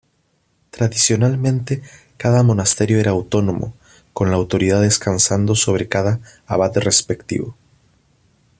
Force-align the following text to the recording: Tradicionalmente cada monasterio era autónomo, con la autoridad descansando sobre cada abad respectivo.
Tradicionalmente 0.71 1.83
cada 2.17 2.41
monasterio 2.41 2.99
era 2.99 3.11
autónomo, 3.11 3.75
con 4.13 4.31
la 4.31 4.35
autoridad 4.35 4.81
descansando 4.81 5.53
sobre 5.53 5.87
cada 5.89 6.19
abad 6.47 6.75
respectivo. 6.79 7.55